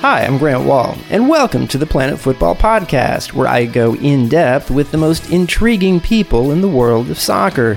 [0.00, 4.30] Hi, I'm Grant Wahl, and welcome to the Planet Fútbol Podcast, where I go in
[4.30, 7.76] depth with the most intriguing people in the world of soccer.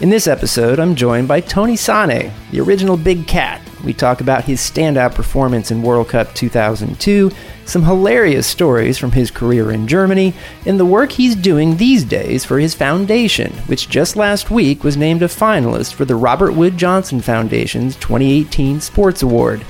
[0.00, 3.60] In this episode, I'm joined by Tony Sanneh, the original Big Cat.
[3.82, 7.32] We talk about his standout performance in World Cup 2002,
[7.64, 10.32] some hilarious stories from his career in Germany,
[10.66, 14.96] and the work he's doing these days for his foundation, which just last week was
[14.96, 19.64] named a finalist for the Robert Wood Johnson Foundation's 2018 Sports Award.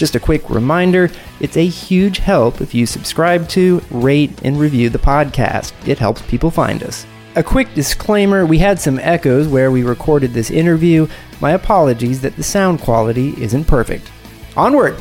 [0.00, 1.10] Just a quick reminder
[1.40, 5.74] it's a huge help if you subscribe to, rate, and review the podcast.
[5.86, 7.04] It helps people find us.
[7.36, 11.06] A quick disclaimer we had some echoes where we recorded this interview.
[11.42, 14.10] My apologies that the sound quality isn't perfect.
[14.56, 14.98] Onward!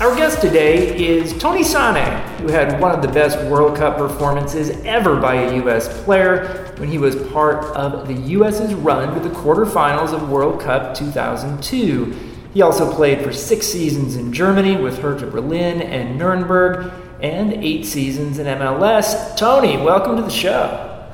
[0.00, 4.70] Our guest today is Tony Sanneh, who had one of the best World Cup performances
[4.86, 6.02] ever by a U.S.
[6.04, 10.94] player when he was part of the U.S.'s run to the quarterfinals of World Cup
[10.94, 12.35] 2002.
[12.56, 17.84] He also played for six seasons in Germany with Hertha Berlin and Nuremberg, and eight
[17.84, 19.36] seasons in MLS.
[19.36, 21.06] Tony, welcome to the show.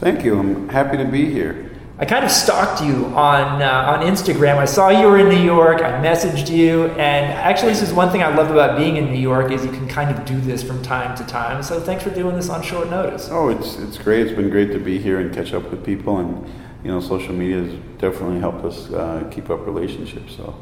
[0.00, 0.36] Thank you.
[0.36, 1.70] I'm happy to be here.
[2.00, 4.56] I kind of stalked you on uh, on Instagram.
[4.56, 5.80] I saw you were in New York.
[5.80, 9.20] I messaged you, and actually, this is one thing I love about being in New
[9.20, 11.62] York is you can kind of do this from time to time.
[11.62, 13.28] So, thanks for doing this on short notice.
[13.30, 14.26] Oh, it's it's great.
[14.26, 16.44] It's been great to be here and catch up with people, and
[16.82, 20.34] you know, social media has definitely helped us uh, keep up relationships.
[20.34, 20.52] So.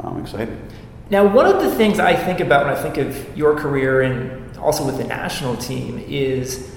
[0.00, 0.58] Um, I'm excited.
[1.08, 4.56] Now, one of the things I think about when I think of your career and
[4.58, 6.74] also with the national team is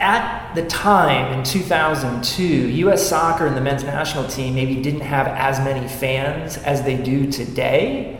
[0.00, 3.08] at the time in 2002, U.S.
[3.08, 7.30] soccer and the men's national team maybe didn't have as many fans as they do
[7.30, 8.18] today.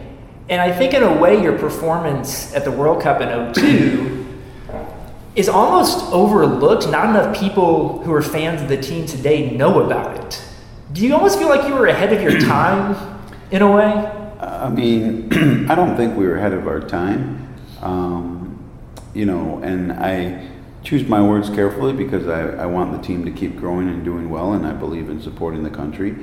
[0.49, 4.43] And I think, in a way, your performance at the World Cup in 02
[5.37, 6.89] is almost overlooked.
[6.89, 10.45] Not enough people who are fans of the team today know about it.
[10.93, 13.14] Do you almost feel like you were ahead of your time
[13.55, 13.93] in a way?
[14.41, 15.29] I mean,
[15.71, 17.55] I don't think we were ahead of our time.
[17.81, 18.69] Um,
[19.15, 20.51] you know, and I
[20.83, 24.29] choose my words carefully because I, I want the team to keep growing and doing
[24.29, 26.17] well, and I believe in supporting the country.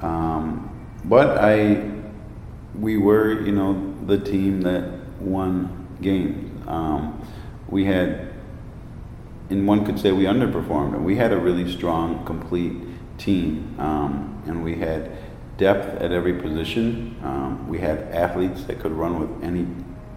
[0.00, 0.70] Um,
[1.04, 1.90] but I,
[2.78, 4.88] we were, you know, the team that
[5.18, 6.68] won games.
[6.68, 7.20] Um,
[7.68, 8.32] we had,
[9.50, 12.74] and one could say we underperformed, and we had a really strong, complete
[13.18, 15.15] team, um, and we had
[15.56, 17.16] depth at every position.
[17.22, 19.66] Um, we had athletes that could run with any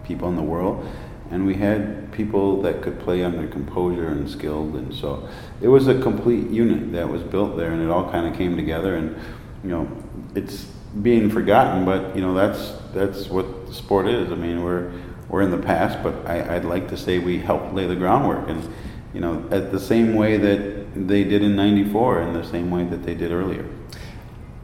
[0.04, 0.86] people in the world,
[1.30, 4.74] and we had people that could play under composure and skilled.
[4.74, 5.28] And so
[5.60, 8.56] it was a complete unit that was built there, and it all kind of came
[8.56, 8.96] together.
[8.96, 9.16] And
[9.62, 9.90] you know,
[10.34, 10.66] it's
[11.02, 14.30] being forgotten, but you know that's that's what the sport is.
[14.32, 14.92] I mean, we're
[15.28, 18.48] we're in the past, but I, I'd like to say we helped lay the groundwork,
[18.48, 18.68] and
[19.14, 22.84] you know, at the same way that they did in '94, and the same way
[22.84, 23.64] that they did earlier.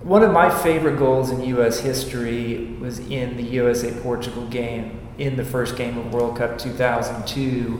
[0.07, 1.81] One of my favorite goals in U.S.
[1.81, 7.71] history was in the USA Portugal game in the first game of World Cup 2002,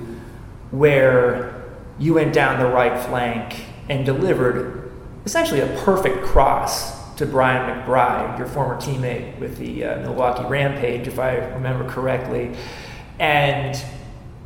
[0.73, 1.71] where
[2.01, 4.91] you went down the right flank and delivered
[5.25, 11.07] essentially a perfect cross to Brian McBride, your former teammate with the uh, Milwaukee Rampage,
[11.07, 12.57] if I remember correctly.
[13.21, 13.81] And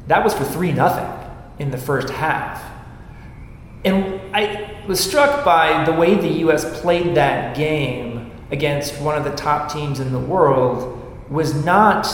[0.07, 2.63] that was for 3 nothing in the first half.
[3.87, 6.81] And I was struck by the way the U.S.
[6.81, 12.09] played that game against one of the top teams in the world was not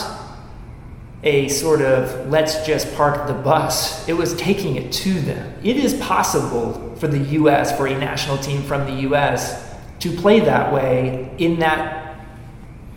[1.23, 4.07] a sort of let's just park the bus.
[4.07, 5.59] It was taking it to them.
[5.63, 10.39] It is possible for the U.S., for a national team from the U.S., to play
[10.41, 12.15] that way in that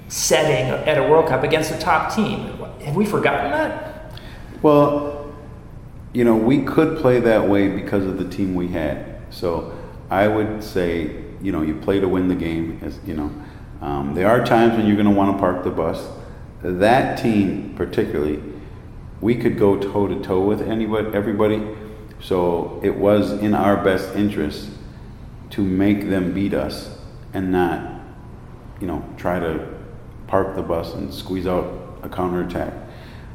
[0.08, 2.52] setting at a World Cup against a top team.
[2.84, 4.12] Have we forgotten that?
[4.60, 5.32] Well,
[6.12, 9.09] you know, we could play that way because of the team we had.
[9.30, 9.76] So
[10.10, 12.80] I would say, you know, you play to win the game.
[12.82, 13.32] As you know,
[13.80, 16.06] um, there are times when you're going to want to park the bus.
[16.62, 18.42] That team, particularly,
[19.20, 21.66] we could go toe to toe with anybody, everybody.
[22.20, 24.68] So it was in our best interest
[25.50, 26.98] to make them beat us
[27.32, 28.00] and not,
[28.80, 29.66] you know, try to
[30.26, 32.72] park the bus and squeeze out a counterattack.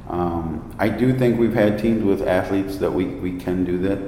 [0.07, 3.99] Um, I do think we've had teams with athletes that we, we can do that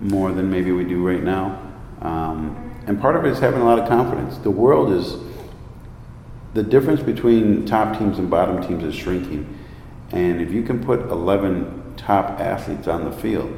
[0.00, 1.62] more than maybe we do right now.
[2.00, 4.38] Um, and part of it is having a lot of confidence.
[4.38, 5.16] The world is,
[6.54, 9.58] the difference between top teams and bottom teams is shrinking.
[10.10, 13.52] And if you can put 11 top athletes on the field,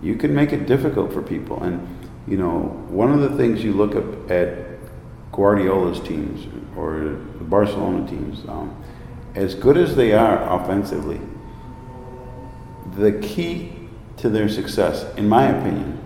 [0.00, 1.62] you can make it difficult for people.
[1.62, 4.68] And, you know, one of the things you look at, at
[5.32, 6.46] Guardiola's teams
[6.76, 8.80] or the Barcelona teams, um,
[9.34, 11.20] as good as they are offensively,
[12.96, 13.77] the key
[14.18, 15.98] to their success, in my opinion,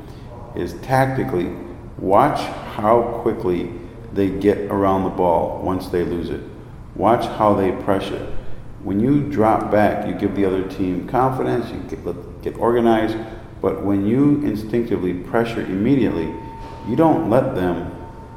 [0.55, 1.55] is tactically
[1.99, 2.41] watch
[2.75, 3.73] how quickly
[4.13, 6.43] they get around the ball once they lose it.
[6.95, 8.37] Watch how they pressure.
[8.83, 13.17] When you drop back, you give the other team confidence, you get, get organized,
[13.61, 16.35] but when you instinctively pressure immediately,
[16.89, 17.91] you don't let them,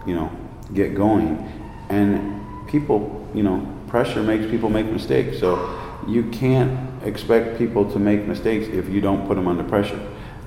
[0.05, 0.31] you know,
[0.73, 1.51] get going.
[1.89, 5.39] And people, you know, pressure makes people make mistakes.
[5.39, 5.55] So
[6.07, 9.99] you can't expect people to make mistakes if you don't put them under pressure.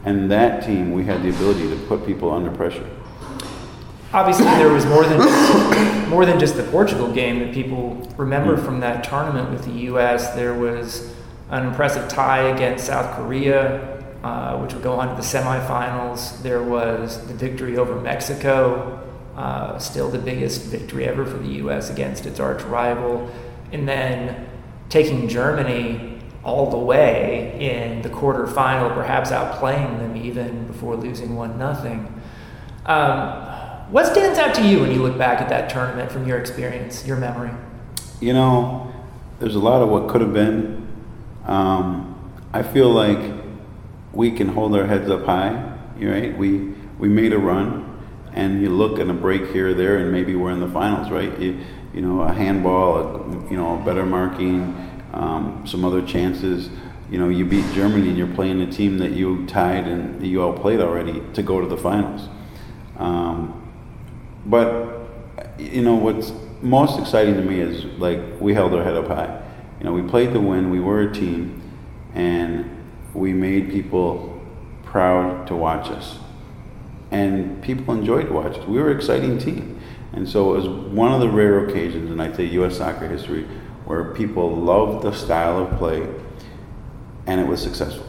[0.05, 2.89] And that team, we had the ability to put people under pressure.
[4.13, 8.57] Obviously, there was more than just, more than just the Portugal game that people remember
[8.57, 8.65] mm.
[8.65, 10.35] from that tournament with the U.S.
[10.35, 11.15] There was
[11.51, 16.41] an impressive tie against South Korea, uh, which would go on to the semifinals.
[16.43, 19.07] There was the victory over Mexico,
[19.37, 21.91] uh, still the biggest victory ever for the U.S.
[21.91, 23.31] against its arch rival,
[23.73, 24.48] and then
[24.89, 31.59] taking Germany all the way in the quarterfinal, perhaps outplaying them even before losing one
[31.59, 32.21] nothing.
[32.87, 33.45] Um,
[33.91, 37.07] what stands out to you when you look back at that tournament from your experience,
[37.07, 37.51] your memory?
[38.21, 38.93] You know,
[39.41, 40.87] there's a lot of what could have been.
[41.45, 43.35] Um, I feel like
[44.13, 45.77] we can hold our heads up high.
[46.01, 46.37] Right?
[46.37, 48.01] We we made a run,
[48.33, 51.11] and you look at a break here or there, and maybe we're in the finals.
[51.11, 51.37] Right?
[51.39, 51.59] You,
[51.95, 54.75] you know, a handball, a, you know, better marking,
[55.13, 56.71] um, some other chances.
[57.11, 60.43] You know, you beat Germany and you're playing a team that you tied and you
[60.43, 62.29] all played already to go to the finals.
[62.99, 63.55] Um,
[64.45, 64.99] but
[65.59, 66.33] you know what's
[66.63, 69.43] most exciting to me is like we held our head up high.
[69.79, 70.71] You know, we played to win.
[70.71, 71.63] We were a team,
[72.15, 72.69] and
[73.15, 74.41] we made people
[74.83, 76.19] proud to watch us,
[77.11, 78.67] and people enjoyed to watch us.
[78.67, 79.78] We were an exciting team.
[80.13, 82.79] And so it was one of the rare occasions in I'd say U.S.
[82.79, 83.45] soccer history
[83.85, 86.07] where people loved the style of play
[87.27, 88.07] and it was successful.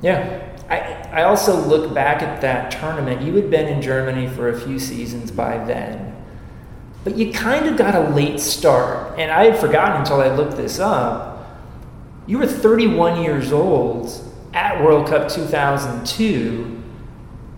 [0.00, 0.44] Yeah.
[0.68, 0.78] I,
[1.20, 3.22] I also look back at that tournament.
[3.22, 6.14] You had been in Germany for a few seasons by then,
[7.04, 9.18] but you kind of got a late start.
[9.18, 11.58] And I had forgotten until I looked this up.
[12.26, 14.12] You were 31 years old
[14.52, 16.82] at World Cup 2002.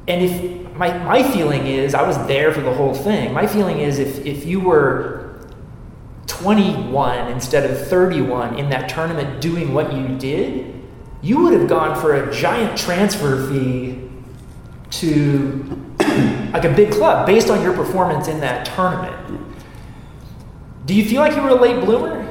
[0.06, 3.34] And if my, my feeling is, I was there for the whole thing.
[3.34, 5.38] My feeling is if, if you were
[6.26, 10.74] 21 instead of 31 in that tournament doing what you did,
[11.20, 14.08] you would have gone for a giant transfer fee
[14.92, 15.92] to
[16.54, 19.38] like a big club based on your performance in that tournament.
[20.86, 22.26] Do you feel like you were a late bloomer?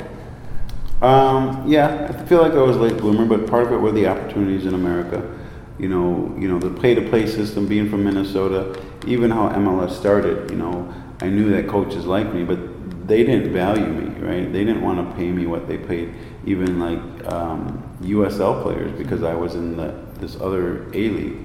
[1.03, 3.91] Um, yeah, I feel like I was a late bloomer, but part of it were
[3.91, 5.38] the opportunities in America
[5.79, 7.67] you know, you know the play-to-play system.
[7.67, 12.43] Being from Minnesota, even how MLS started, you know, I knew that coaches liked me,
[12.43, 14.51] but they didn't value me, right?
[14.51, 16.13] They didn't want to pay me what they paid
[16.45, 21.37] even like um, USL players because I was in the this other A league.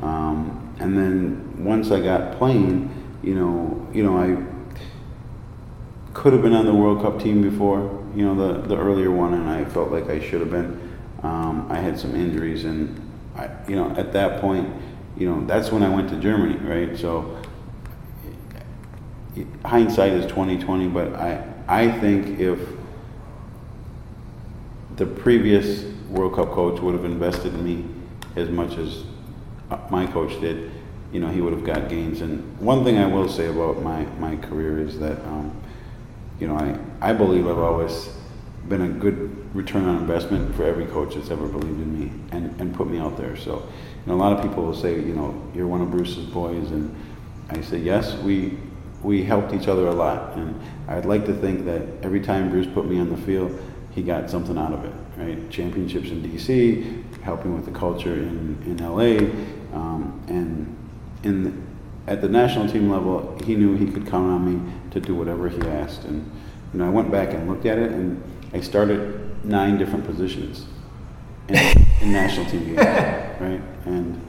[0.00, 2.90] Um, and then once I got playing,
[3.22, 4.44] you know, you know, I
[6.12, 7.80] could have been on the World Cup team before,
[8.14, 10.90] you know, the the earlier one, and I felt like I should have been.
[11.22, 13.01] Um, I had some injuries, and
[13.36, 14.68] I, you know, at that point,
[15.16, 16.96] you know, that's when I went to Germany, right?
[16.96, 17.42] So
[19.64, 22.58] hindsight is 2020, but I, I think if
[24.96, 27.84] the previous World Cup coach would have invested in me
[28.36, 29.04] as much as
[29.90, 30.70] my coach did,
[31.12, 32.20] you know, he would have got gains.
[32.20, 35.54] And one thing I will say about my, my career is that, um,
[36.40, 38.10] you know, I, I believe I've always
[38.68, 42.60] been a good return on investment for every coach that's ever believed in me and,
[42.60, 43.36] and put me out there.
[43.36, 43.68] So,
[44.06, 46.94] know, a lot of people will say, you know, you're one of Bruce's boys, and
[47.50, 48.58] I say, yes, we
[49.02, 52.68] we helped each other a lot, and I'd like to think that every time Bruce
[52.72, 53.58] put me on the field,
[53.90, 55.50] he got something out of it, right?
[55.50, 59.18] Championships in D.C., helping with the culture in in L.A.,
[59.74, 60.76] um, and
[61.24, 61.66] in
[62.06, 65.48] at the national team level, he knew he could count on me to do whatever
[65.48, 66.30] he asked, and
[66.72, 68.22] you know, I went back and looked at it and
[68.52, 70.66] I started nine different positions
[71.48, 71.56] in,
[72.00, 72.78] in national team games,
[73.40, 73.60] right?
[73.86, 74.20] And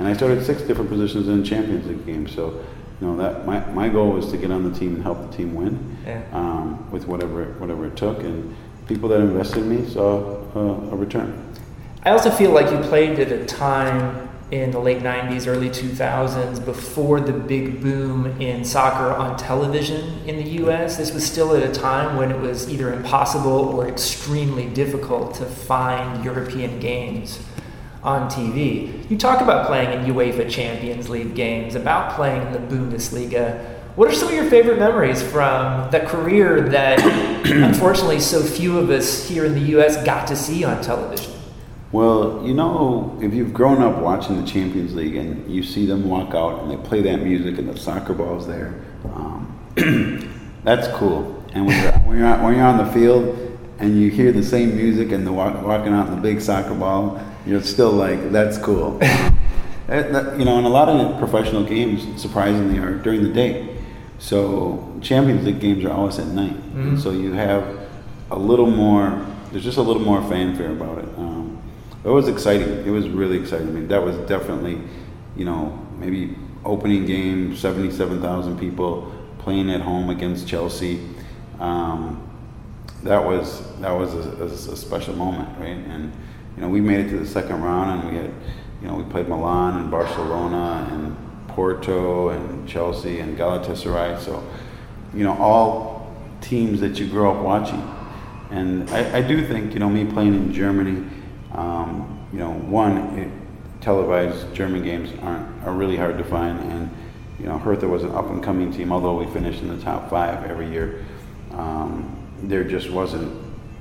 [0.00, 2.34] and I started six different positions in Champions League games.
[2.34, 2.64] So,
[3.00, 5.36] you know, that my, my goal was to get on the team and help the
[5.36, 6.22] team win yeah.
[6.32, 8.20] um, with whatever whatever it took.
[8.20, 8.56] And
[8.88, 11.54] people that invested in me saw uh, a return.
[12.02, 16.64] I also feel like you played at a time in the late 90s, early 2000s,
[16.64, 20.96] before the big boom in soccer on television in the US.
[20.96, 25.46] This was still at a time when it was either impossible or extremely difficult to
[25.46, 27.38] find European games
[28.02, 29.08] on TV.
[29.10, 33.76] You talk about playing in UEFA Champions League games, about playing in the Bundesliga.
[33.94, 36.98] What are some of your favorite memories from the career that
[37.44, 41.29] unfortunately so few of us here in the US got to see on television?
[41.92, 46.08] Well, you know, if you've grown up watching the Champions League and you see them
[46.08, 49.58] walk out and they play that music and the soccer ball's there, um,
[50.64, 51.44] that's cool.
[51.52, 53.36] And when you're, when, you're, when you're on the field
[53.80, 56.74] and you hear the same music and the walk, walking out in the big soccer
[56.74, 59.00] ball, you're still like, that's cool.
[59.88, 63.76] That- that- you know, and a lot of professional games, surprisingly, are during the day.
[64.20, 66.54] So Champions League games are always at night.
[66.76, 67.00] Mhm.
[67.02, 67.64] so you have
[68.30, 71.06] a little more, there's just a little more fanfare about it.
[71.18, 71.39] Um,
[72.04, 72.86] it was exciting.
[72.86, 73.68] It was really exciting.
[73.68, 74.80] I mean, that was definitely,
[75.36, 81.00] you know, maybe opening game, 77,000 people playing at home against Chelsea.
[81.58, 82.26] Um,
[83.02, 85.68] that was that was a, a, a special moment, right?
[85.68, 86.12] And
[86.56, 88.30] you know, we made it to the second round, and we had,
[88.82, 91.16] you know, we played Milan and Barcelona and
[91.48, 94.20] Porto and Chelsea and Galatasaray.
[94.20, 94.46] So,
[95.14, 97.82] you know, all teams that you grow up watching.
[98.50, 101.08] And I, I do think, you know, me playing in Germany,
[101.52, 103.30] um, you know, one, it,
[103.80, 106.90] televised German games aren't are really hard to find, and
[107.38, 108.92] you know, Hertha was an up and coming team.
[108.92, 111.04] Although we finished in the top five every year,
[111.52, 113.32] um, there just wasn't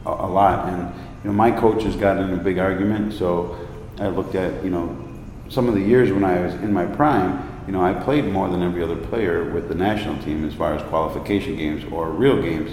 [0.05, 0.69] a, a lot.
[0.69, 3.13] And you know, my coaches got in a big argument.
[3.13, 3.57] So
[3.99, 4.97] I looked at you know
[5.49, 7.47] some of the years when I was in my prime.
[7.67, 10.73] You know, I played more than every other player with the national team as far
[10.73, 12.71] as qualification games or real games,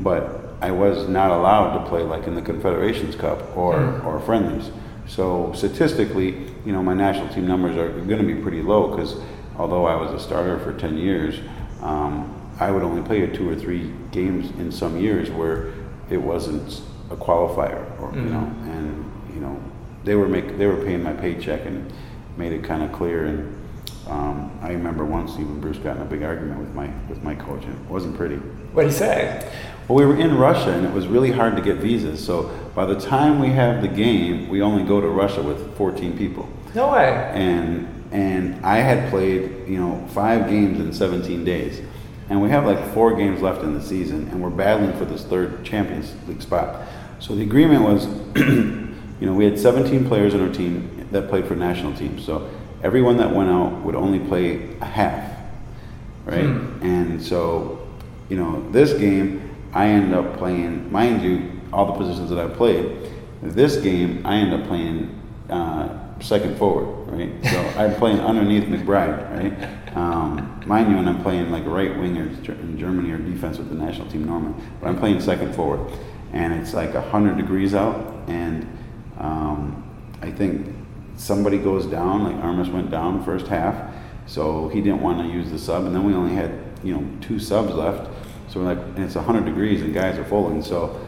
[0.00, 4.06] but I was not allowed to play like in the Confederations Cup or, Mm.
[4.06, 4.70] or friendlies.
[5.08, 9.16] So statistically, you know, my national team numbers are going to be pretty low because
[9.58, 11.34] although I was a starter for 10 years,
[11.82, 15.72] um, I would only play two or three games in some years where
[16.10, 18.30] it wasn't a qualifier, or you Mhm.
[18.30, 19.04] know, and
[19.34, 19.56] you know,
[20.04, 21.92] they were make they were paying my paycheck and
[22.36, 23.24] made it kind of clear.
[23.24, 23.52] And
[24.08, 27.34] um, I remember once even Bruce got in a big argument with my with my
[27.34, 28.36] coach, and it wasn't pretty.
[28.74, 29.50] What did he say?
[29.92, 32.24] Well, we were in Russia, and it was really hard to get visas.
[32.24, 32.44] So
[32.74, 36.48] by the time we have the game, we only go to Russia with 14 people.
[36.74, 37.30] No way.
[37.34, 41.82] And and I had played, you know, five games in 17 days,
[42.30, 45.24] and we have like four games left in the season, and we're battling for this
[45.24, 46.88] third Champions League spot.
[47.18, 48.06] So the agreement was,
[48.36, 52.24] you know, we had 17 players on our team that played for national teams.
[52.24, 52.48] So
[52.82, 55.36] everyone that went out would only play a half,
[56.24, 56.46] right?
[56.46, 56.82] Hmm.
[56.82, 57.86] And so,
[58.30, 62.48] you know, this game I ended up playing, mind you, all the positions that I
[62.48, 63.10] played.
[63.42, 67.32] This game I ended up playing uh, second forward, right?
[67.44, 69.96] So I'm playing underneath McBride, right?
[69.96, 73.74] Um, mind you, and I'm playing like right winger in Germany or defense with the
[73.74, 75.92] national team normally, but I'm playing second forward,
[76.32, 78.66] and it's like hundred degrees out, and
[79.18, 79.84] um,
[80.22, 80.74] I think
[81.16, 83.92] somebody goes down, like Armas went down first half,
[84.26, 86.52] so he didn't want to use the sub, and then we only had
[86.82, 88.10] you know two subs left,
[88.52, 91.00] so like, and it's 100 degrees and guys are folding, so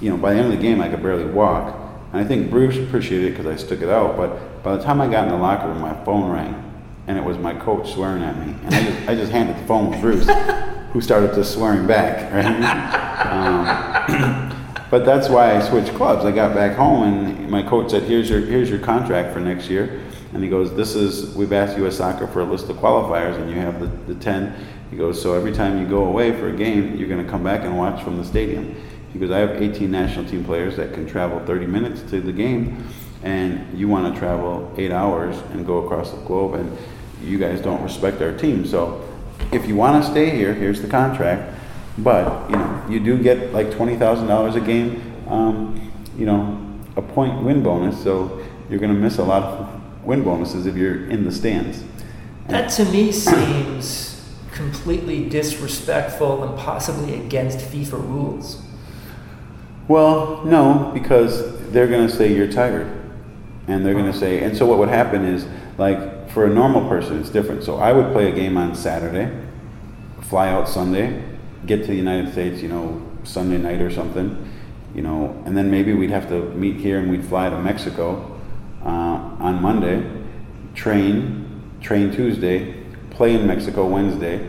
[0.00, 1.76] you know by the end of the game I could barely walk,
[2.12, 5.00] and I think Bruce appreciated it because I stuck it out, but by the time
[5.00, 6.72] I got in the locker room, my phone rang,
[7.08, 9.66] and it was my coach swearing at me, and I just, I just handed the
[9.66, 10.28] phone to Bruce,
[10.92, 13.02] who started just swearing back, right?
[13.26, 14.52] Um,
[14.90, 16.24] but that's why I switched clubs.
[16.24, 19.70] I got back home and my coach said, "Here's your here's your contract for next
[19.70, 20.02] year."
[20.34, 21.96] And he goes, "This is we've asked U.S.
[21.96, 24.54] Soccer for a list of qualifiers, and you have the, the ten."
[24.92, 27.42] He goes, "So every time you go away for a game, you're going to come
[27.42, 28.76] back and watch from the stadium."
[29.14, 32.30] He goes, "I have 18 national team players that can travel 30 minutes to the
[32.30, 32.86] game,
[33.22, 36.76] and you want to travel eight hours and go across the globe, and
[37.24, 38.66] you guys don't respect our team.
[38.66, 39.02] So
[39.50, 41.58] if you want to stay here, here's the contract."
[41.96, 45.02] But you know, you do get like twenty thousand dollars a game.
[45.26, 46.60] Um, you know,
[46.96, 48.02] a point win bonus.
[48.02, 51.82] So you're going to miss a lot of win bonuses if you're in the stands.
[52.48, 54.11] That to me seems
[54.52, 58.62] completely disrespectful and possibly against FIFA rules.
[59.88, 62.86] Well, no, because they're going to say you're tired,
[63.66, 64.42] and they're going to say.
[64.42, 65.46] And so what would happen is,
[65.78, 67.64] like for a normal person, it's different.
[67.64, 69.30] So I would play a game on Saturday,
[70.22, 71.22] fly out Sunday,
[71.66, 74.50] get to the United States, you know, Sunday night or something,
[74.94, 78.40] you know, and then maybe we'd have to meet here and we'd fly to Mexico
[78.84, 80.04] uh, on Monday,
[80.74, 82.81] train, train Tuesday,
[83.22, 84.44] play in Mexico Wednesday,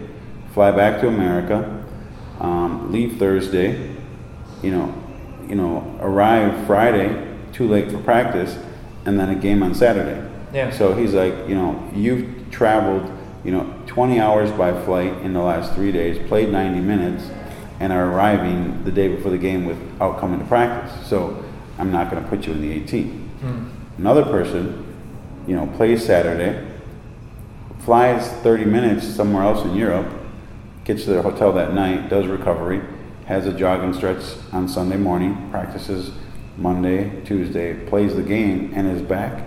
[0.56, 1.86] fly back to America,
[2.40, 3.96] um, leave Thursday,
[4.64, 4.92] you know,
[5.48, 8.58] you know, arrive Friday, too late for practice,
[9.06, 10.28] and then a game on Saturday.
[10.52, 10.72] Yeah.
[10.72, 13.08] So he's like, you know, you've traveled,
[13.46, 17.30] you know, 20 hours by flight in the last three days, played 90 minutes,
[17.80, 21.08] and are arriving the day before the game without coming to practice.
[21.08, 21.46] So
[21.78, 23.06] I'm not going to put you in the 18.
[23.08, 23.70] Hmm.
[24.00, 24.84] Another person,
[25.46, 26.73] you know, plays Saturday,
[27.86, 30.12] flies 30 minutes somewhere else in Europe,
[30.86, 32.82] gets to their hotel that night, does recovery,
[33.26, 36.12] has a jogging stretch on Sunday morning, practices
[36.58, 39.46] Monday, Tuesday, plays the game, and is back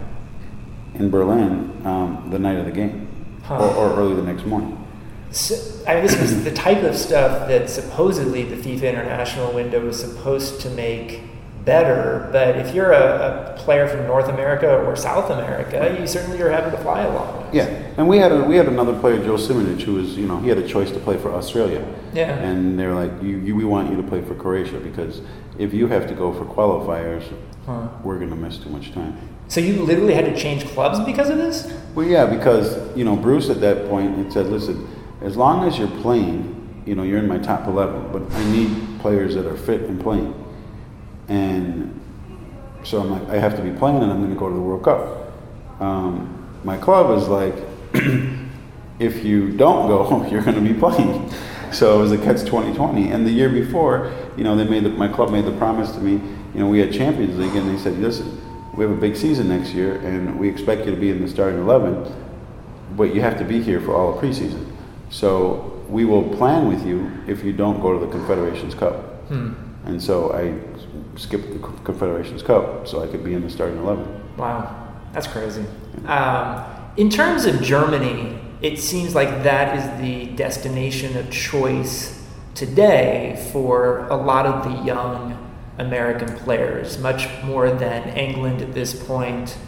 [0.94, 3.06] in Berlin um, the night of the game
[3.42, 3.58] Huh.
[3.58, 4.82] or, or early the next morning.
[5.30, 5.54] So,
[5.86, 10.00] I mean, this was the type of stuff that supposedly the FIFA international window was
[10.00, 11.20] supposed to make
[11.66, 12.30] better.
[12.32, 16.48] But if you're a, a player from North America or South America, you certainly are
[16.48, 17.54] having to fly along with.
[17.54, 17.64] Yeah,
[17.98, 20.48] and we had a, we had another player, Joe Simunic, who was you know he
[20.48, 21.86] had a choice to play for Australia.
[22.14, 22.30] Yeah.
[22.38, 25.20] And they're like, you, you we want you to play for Croatia because
[25.58, 27.24] if you have to go for qualifiers,
[27.66, 27.88] Huh.
[28.04, 29.18] we're gonna miss too much time.
[29.48, 31.72] So you literally had to change clubs because of this?
[31.96, 34.88] Well, yeah, because you know Bruce at that point had said, "Listen,
[35.20, 38.70] as long as you're playing, you know you're in my top 11, but I need
[39.00, 40.32] players that are fit and playing."
[41.28, 42.00] And
[42.84, 44.60] so I'm like, I have to be playing, and I'm going to go to the
[44.60, 45.32] World Cup.
[45.80, 46.32] Um,
[46.64, 47.54] my club is like,
[48.98, 51.30] if you don't go, you're going to be playing.
[51.72, 53.10] So it was a catch 2020.
[53.10, 56.00] And the year before, you know, they made the, my club made the promise to
[56.00, 56.12] me.
[56.54, 58.40] You know, we had Champions League, and they said, "Listen,
[58.76, 61.28] we have a big season next year, and we expect you to be in the
[61.28, 62.14] starting 11,
[62.96, 64.64] but you have to be here for all of preseason.
[65.10, 68.94] So we will plan with you if you don't go to the Confederations Cup."
[69.28, 69.52] Hmm.
[69.84, 70.54] And so I
[71.16, 74.36] skipped the Confederations Cup so I could be in the starting 11.
[74.36, 75.64] Wow, that's crazy.
[76.06, 76.64] Um,
[76.96, 84.06] in terms of Germany, it seems like that is the destination of choice today for
[84.08, 85.42] a lot of the young
[85.78, 89.58] American players, much more than England at this point,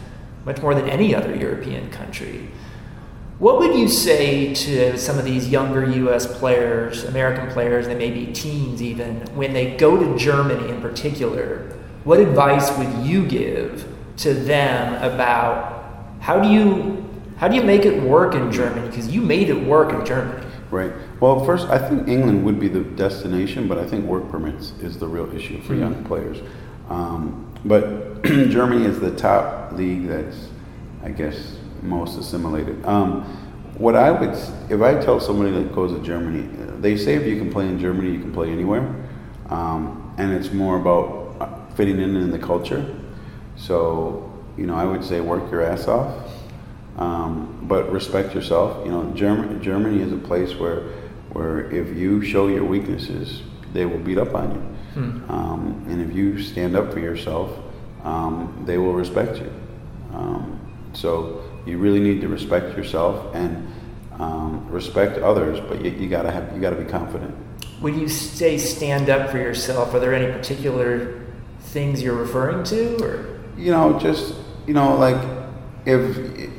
[0.45, 2.49] much more than any other European country.
[3.39, 6.27] What would you say to some of these younger U.S.
[6.27, 11.59] players, American players, they may be teens even, when they go to Germany in particular?
[12.03, 17.05] What advice would you give to them about how do you
[17.37, 18.85] how do you make it work in Germany?
[18.87, 20.45] Because you made it work in Germany.
[20.69, 20.91] Right.
[21.21, 24.97] Well, first, I think England would be the destination, but I think work permits is
[24.97, 26.39] the real issue for young players.
[26.89, 30.49] Um, but Germany is the top league that's,
[31.01, 32.83] I guess, most assimilated.
[32.85, 33.23] Um,
[33.77, 34.31] what I would,
[34.69, 36.47] if I tell somebody that goes to Germany,
[36.81, 38.93] they say if you can play in Germany, you can play anywhere,
[39.49, 42.95] um, and it's more about fitting in in the culture.
[43.55, 46.29] So, you know, I would say work your ass off,
[46.97, 48.85] um, but respect yourself.
[48.85, 50.81] You know, Germany, Germany is a place where,
[51.31, 54.61] where if you show your weaknesses, they will beat up on you.
[55.01, 55.31] Hmm.
[55.31, 57.57] Um, and if you stand up for yourself,
[58.03, 59.51] um, they will respect you.
[60.13, 60.59] Um,
[60.93, 63.67] so you really need to respect yourself and
[64.19, 67.33] um, respect others, but you, you gotta have you gotta be confident.
[67.79, 71.25] When you say stand up for yourself, are there any particular
[71.61, 74.35] things you're referring to, or You know, just
[74.67, 75.17] you know, like
[75.85, 76.51] if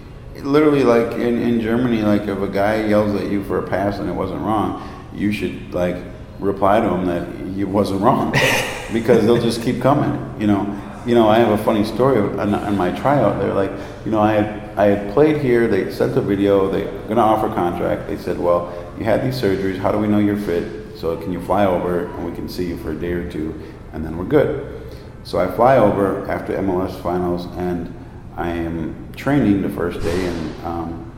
[0.42, 3.98] literally like in, in Germany, like if a guy yells at you for a pass
[3.98, 5.96] and it wasn't wrong, you should like
[6.38, 8.32] reply to him that it wasn't wrong
[8.92, 10.40] because they'll just keep coming.
[10.40, 11.28] You know, you know.
[11.28, 13.40] I have a funny story on, my tryout.
[13.40, 13.72] They're like,
[14.04, 15.68] you know, I had I had played here.
[15.68, 16.70] They sent a video.
[16.70, 18.08] They're gonna offer a contract.
[18.08, 19.78] They said, well, you had these surgeries.
[19.78, 20.96] How do we know you're fit?
[20.96, 23.58] So can you fly over and we can see you for a day or two,
[23.92, 24.82] and then we're good.
[25.24, 27.94] So I fly over after MLS finals, and
[28.36, 31.12] I am training the first day, and um,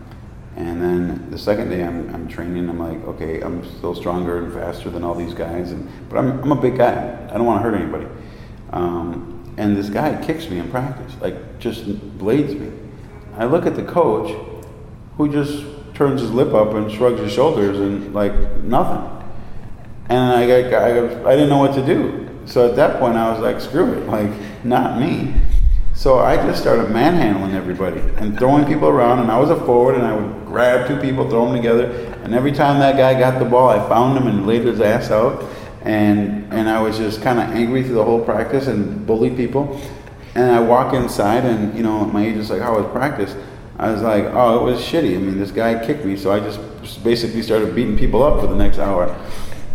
[0.56, 2.68] and then the second day I'm, I'm training.
[2.68, 6.42] I'm like, okay, I'm still stronger and faster than all these guys, and but I'm,
[6.42, 7.28] I'm a big guy.
[7.30, 8.06] I don't want to hurt anybody.
[8.70, 11.84] Um, and this guy kicks me in practice, like just
[12.18, 12.70] blades me.
[13.36, 14.34] I look at the coach,
[15.16, 19.08] who just turns his lip up and shrugs his shoulders and like nothing.
[20.08, 22.28] And I, I, got- I didn't know what to do.
[22.44, 24.30] So at that point, I was like, screw it, like,
[24.64, 25.34] not me.
[25.94, 29.20] So I just started manhandling everybody and throwing people around.
[29.20, 31.84] And I was a forward, and I would grab two people, throw them together.
[32.24, 35.10] And every time that guy got the ball, I found him and laid his ass
[35.10, 35.44] out.
[35.84, 39.80] And, and I was just kind of angry through the whole practice and bullied people.
[40.34, 43.36] And I walk inside, and you know, my agent's like, "How was practice?"
[43.78, 45.14] I was like, "Oh, it was shitty.
[45.14, 48.46] I mean, this guy kicked me, so I just basically started beating people up for
[48.46, 49.14] the next hour."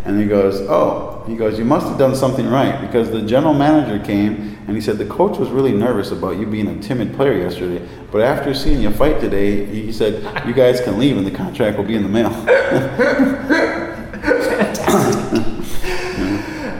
[0.03, 3.53] And he goes, "Oh," he goes, "You must have done something right because the general
[3.53, 7.13] manager came and he said the coach was really nervous about you being a timid
[7.15, 11.27] player yesterday, but after seeing you fight today, he said you guys can leave and
[11.27, 13.63] the contract will be in the mail."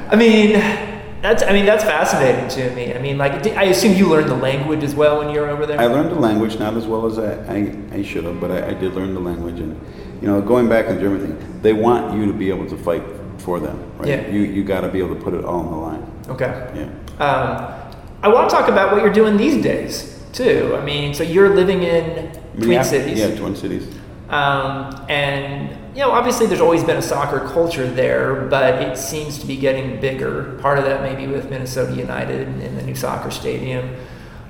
[0.09, 0.53] I mean,
[1.21, 2.93] that's I mean that's fascinating to me.
[2.93, 5.65] I mean, like I assume you learned the language as well when you were over
[5.65, 5.79] there.
[5.79, 8.69] I learned the language, not as well as I, I, I should have, but I,
[8.69, 9.59] I did learn the language.
[9.59, 9.79] And,
[10.21, 12.77] you know, going back to the German thing, they want you to be able to
[12.77, 13.03] fight
[13.39, 14.07] for them, right?
[14.09, 14.27] Yeah.
[14.27, 16.11] You, you got to be able to put it all on the line.
[16.29, 16.71] okay.
[16.75, 17.23] Yeah.
[17.23, 20.75] Um, I want to talk about what you're doing these days too.
[20.79, 23.19] I mean, so you're living in Twin Cities.
[23.19, 23.87] Yeah, Twin Cities.
[24.29, 29.39] Um, and you know, obviously, there's always been a soccer culture there, but it seems
[29.39, 30.55] to be getting bigger.
[30.61, 33.95] Part of that maybe with Minnesota United and the new soccer stadium.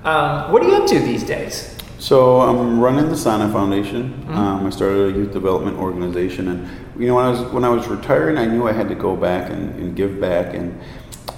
[0.04, 1.74] Um, what are you up to these days?
[2.00, 4.10] So I'm running the Sanneh Foundation.
[4.10, 4.34] Mm-hmm.
[4.34, 7.70] Um, I started a youth development organization, and you know when I was when I
[7.70, 10.78] was retiring, I knew I had to go back and, and give back, and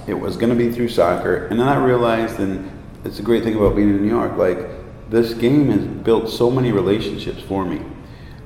[0.08, 1.46] it was going to be through soccer.
[1.46, 2.68] And then I realized, and
[3.06, 4.58] it's a great thing about being in New York, like
[5.12, 7.80] this game has built so many relationships for me.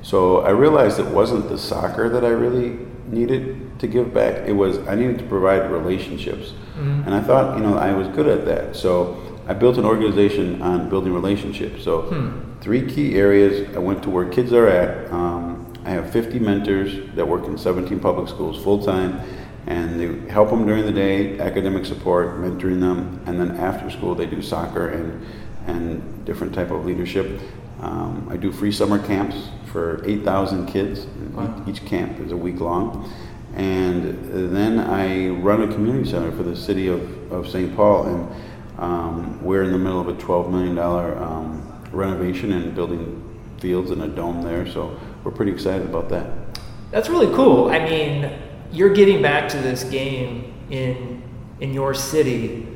[0.03, 4.47] So I realized it wasn't the soccer that I really needed to give back.
[4.47, 7.03] It was I needed to provide relationships, mm-hmm.
[7.05, 8.75] and I thought you know I was good at that.
[8.75, 11.83] So I built an organization on building relationships.
[11.83, 12.59] So hmm.
[12.59, 13.75] three key areas.
[13.75, 15.11] I went to where kids are at.
[15.11, 19.19] Um, I have 50 mentors that work in 17 public schools full time,
[19.67, 24.15] and they help them during the day, academic support, mentoring them, and then after school
[24.15, 25.25] they do soccer and
[25.65, 27.39] and different type of leadership.
[27.79, 31.07] Um, I do free summer camps for 8,000 kids.
[31.33, 31.65] Wow.
[31.67, 33.11] Each camp is a week long.
[33.55, 37.75] And then I run a community center for the city of, of St.
[37.75, 38.05] Paul.
[38.05, 38.35] And
[38.79, 43.19] um, we're in the middle of a $12 million um, renovation and building
[43.59, 44.67] fields and a dome there.
[44.67, 46.59] So we're pretty excited about that.
[46.91, 47.69] That's really cool.
[47.69, 48.31] I mean,
[48.71, 51.21] you're getting back to this game in
[51.59, 52.67] in your city,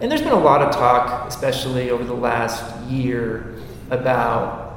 [0.00, 3.56] and there's been a lot of talk, especially over the last year,
[3.90, 4.69] about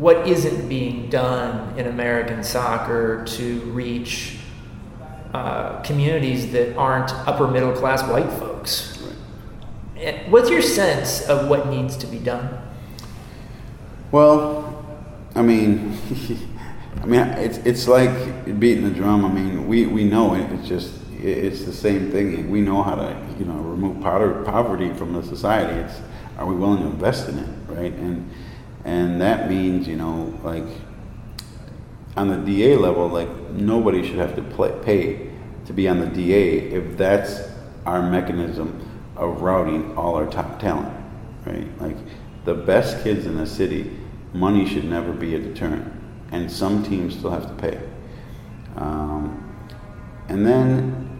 [0.00, 4.38] what isn't being done in American soccer to reach
[5.34, 8.98] uh, communities that aren't upper middle class white folks.
[9.94, 10.26] Right.
[10.30, 12.48] What's your sense of what needs to be done?
[14.10, 14.86] Well,
[15.34, 15.98] I mean,
[17.02, 19.26] I mean, it's it's like beating the drum.
[19.26, 20.50] I mean, we, we know it.
[20.52, 22.50] It's just it's the same thing.
[22.50, 25.78] We know how to you know remove poverty from the society.
[25.78, 26.00] It's
[26.38, 27.92] are we willing to invest in it, right?
[27.92, 28.30] And
[28.84, 30.64] and that means you know like
[32.16, 35.30] on the DA level, like nobody should have to play, pay
[35.66, 37.48] to be on the DA if that's
[37.86, 40.92] our mechanism of routing all our top talent,
[41.46, 41.66] right?
[41.80, 41.96] Like
[42.44, 43.96] the best kids in the city,
[44.32, 45.92] money should never be a deterrent,
[46.32, 47.80] and some teams still have to pay.
[48.76, 49.56] Um,
[50.28, 51.18] and then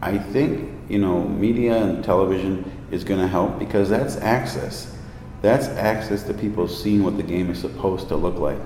[0.00, 4.97] I think you know media and television is going to help because that's access
[5.40, 8.58] that's access to people seeing what the game is supposed to look like.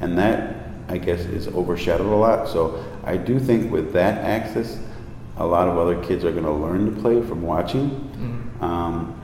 [0.00, 2.48] And that, I guess, is overshadowed a lot.
[2.48, 4.78] So I do think with that access,
[5.36, 7.90] a lot of other kids are going to learn to play from watching.
[7.90, 8.64] Mm-hmm.
[8.64, 9.20] Um,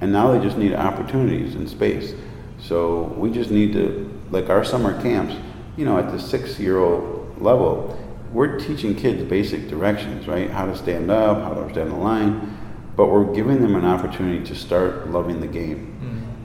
[0.00, 2.14] and now they just need opportunities and space.
[2.58, 5.34] So we just need to, like our summer camps,
[5.76, 7.98] you know, at the six year old level,
[8.32, 10.48] we're teaching kids basic directions, right?
[10.48, 12.56] How to stand up, how to stand the line,
[12.96, 15.96] but we're giving them an opportunity to start loving the game.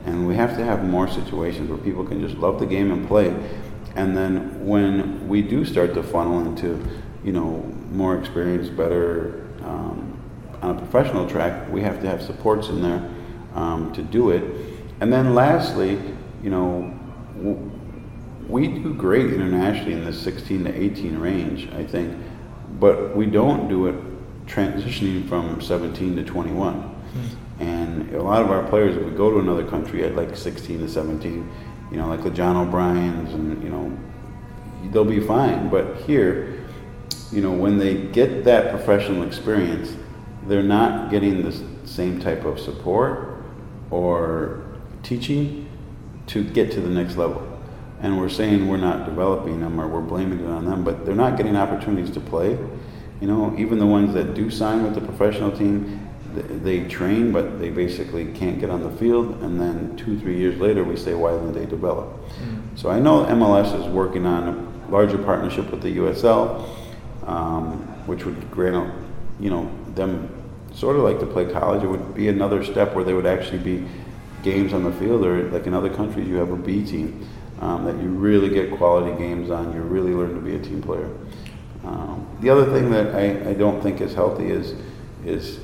[0.05, 3.07] And we have to have more situations where people can just love the game and
[3.07, 3.35] play.
[3.95, 6.85] And then when we do start to funnel into,
[7.23, 7.57] you know,
[7.91, 10.19] more experience, better um,
[10.61, 13.09] on a professional track, we have to have supports in there
[13.55, 14.43] um, to do it.
[14.99, 15.99] And then lastly,
[16.43, 16.93] you know,
[17.37, 17.71] w-
[18.47, 22.15] we do great internationally in the 16 to 18 range, I think,
[22.79, 23.95] but we don't do it
[24.45, 26.75] transitioning from 17 to 21.
[26.75, 27.44] Mm-hmm.
[27.59, 30.79] And a lot of our players, if we go to another country at like 16
[30.79, 31.49] to 17,
[31.91, 33.97] you know, like the John O'Briens, and you know,
[34.91, 35.69] they'll be fine.
[35.69, 36.65] But here,
[37.31, 39.95] you know, when they get that professional experience,
[40.47, 43.43] they're not getting the same type of support
[43.89, 44.63] or
[45.03, 45.69] teaching
[46.27, 47.51] to get to the next level.
[48.01, 51.15] And we're saying we're not developing them or we're blaming it on them, but they're
[51.15, 52.51] not getting opportunities to play.
[53.21, 56.04] You know, even the ones that do sign with the professional team,
[56.35, 59.41] they train, but they basically can't get on the field.
[59.41, 62.07] And then two, three years later, we say, why didn't they develop?
[62.07, 62.75] Mm-hmm.
[62.75, 66.67] So I know MLS is working on a larger partnership with the USL,
[67.25, 68.93] um, which would grant,
[69.39, 70.29] you know, them
[70.73, 71.83] sort of like to play college.
[71.83, 73.87] It would be another step where they would actually be
[74.43, 77.27] games on the field, or like in other countries, you have a B team
[77.61, 79.73] um, that you really get quality games on.
[79.73, 81.09] You really learn to be a team player.
[81.83, 84.73] Um, the other thing that I, I don't think is healthy is
[85.25, 85.59] is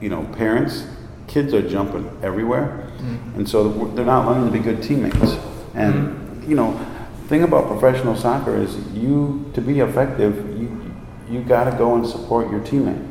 [0.00, 0.86] you know, parents,
[1.26, 3.38] kids are jumping everywhere, mm-hmm.
[3.38, 5.36] and so they're not learning to be good teammates.
[5.74, 6.50] And mm-hmm.
[6.50, 6.78] you know,
[7.26, 10.94] thing about professional soccer is you to be effective, you
[11.28, 13.04] you got to go and support your teammate,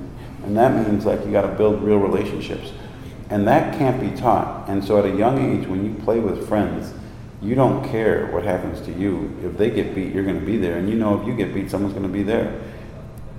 [0.44, 2.72] and that means like you got to build real relationships,
[3.30, 4.70] and that can't be taught.
[4.70, 6.94] And so at a young age, when you play with friends.
[7.42, 9.38] You don't care what happens to you.
[9.44, 10.78] If they get beat, you're going to be there.
[10.78, 12.60] And you know if you get beat, someone's going to be there.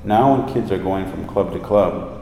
[0.05, 2.16] Now, when kids are going from club to club,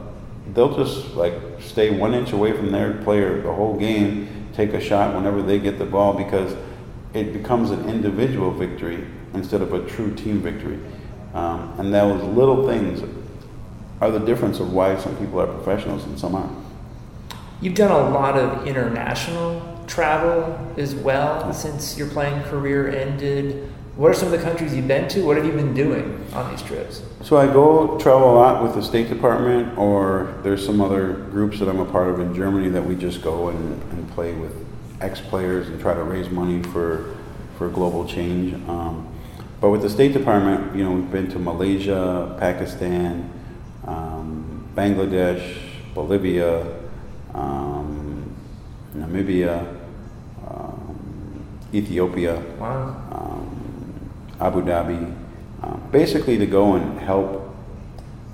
[0.53, 4.79] they'll just like stay one inch away from their player the whole game, take a
[4.79, 6.55] shot whenever they get the ball because
[7.13, 10.79] it becomes an individual victory instead of a true team victory.
[11.33, 13.03] Um, and those little things
[14.01, 16.65] are the difference of why some people are professionals and some aren't.
[17.61, 23.71] You've done a lot of international travel as well since your playing career ended.
[23.95, 25.21] What are some of the countries you've been to?
[25.25, 27.01] What have you been doing on these trips?
[27.21, 31.59] So I go travel a lot with the State Department, or there's some other groups
[31.59, 34.53] that I'm a part of in Germany that we just go and, and play with
[34.99, 37.15] ex players and try to raise money for
[37.57, 38.53] for global change.
[38.67, 39.07] Um,
[39.61, 43.31] but with the State Department, you know, we've been to Malaysia, Pakistan,
[43.87, 45.57] um, Bangladesh,
[45.93, 46.67] Bolivia,
[47.33, 48.35] um,
[48.93, 49.65] Namibia,
[50.45, 53.04] um, Ethiopia, Wow.
[54.39, 55.13] Abu Dhabi,
[55.63, 57.55] um, basically to go and help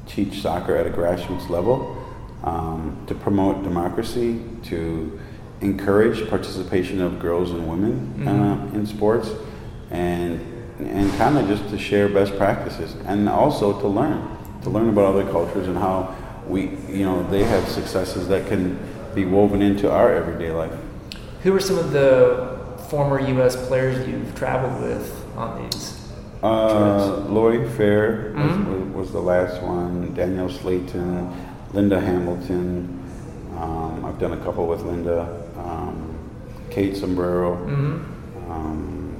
[0.07, 1.97] teach soccer at a grassroots level,
[2.43, 5.19] um, to promote democracy, to
[5.61, 8.73] encourage participation of girls and women uh, Mhm.
[8.75, 9.29] in sports,
[9.91, 10.39] and
[10.79, 14.19] and kind of just to share best practices, and also to learn,
[14.63, 16.09] to learn about other cultures and how
[16.47, 18.79] we, you know, they have successes that can
[19.13, 20.71] be woven into our everyday life.
[21.43, 22.57] Who are some of the
[22.89, 23.55] former U.S.
[23.67, 25.97] players you've traveled with on these?
[26.43, 28.65] Uh, Lorrie Fair was, Mhm.
[28.95, 30.11] was, was the last one.
[30.15, 31.31] Danielle Slaton,
[31.73, 32.99] Linda Hamilton.
[33.59, 35.27] Um, I've done a couple with Linda.
[35.57, 36.15] Um,
[36.71, 38.51] Kate Sobrero Mm-hmm.
[38.51, 39.13] um,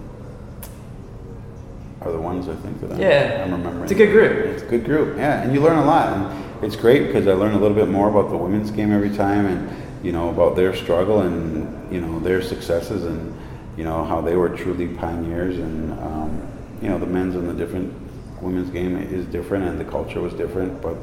[2.02, 3.43] are the ones I think that I'm, Yeah.
[3.45, 3.84] I'm remembering.
[3.84, 4.32] It's a good group.
[4.47, 7.34] It's a good group, yeah, and you learn a lot, and it's great because I
[7.34, 9.69] learn a little bit more about the women's game every time, and
[10.04, 13.34] you know about their struggle and you know their successes, and
[13.78, 16.48] you know how they were truly pioneers, and um,
[16.82, 17.94] you know the men's and the different
[18.42, 20.98] women's game is different, and the culture was different, but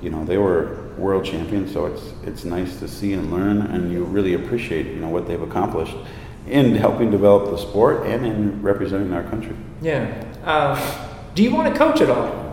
[0.00, 3.92] you know they were world champions, so it's it's nice to see and learn, and
[3.92, 5.96] you really appreciate you know what they've accomplished
[6.46, 9.54] in helping develop the sport and in representing our country.
[9.80, 10.24] Yeah.
[10.44, 10.78] Um,
[11.34, 12.50] do you want to coach at all?